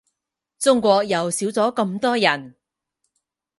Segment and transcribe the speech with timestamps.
[0.57, 2.55] 中國又少咗咁多人